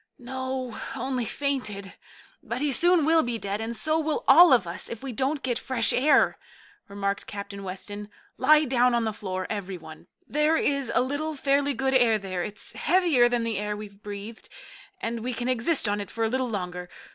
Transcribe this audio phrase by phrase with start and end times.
[0.17, 1.93] "No, only fainted.
[2.41, 5.43] But he soon will be dead, and so will all of us, if we don't
[5.43, 6.39] get fresh air,"
[6.87, 8.09] remarked Captain Weston.
[8.35, 10.07] "Lie down on the floor, every one.
[10.27, 12.41] There is a little fairly good air there.
[12.43, 14.49] It's heavier than the air we've breathed,
[14.99, 16.89] and we can exist on it for a little longer.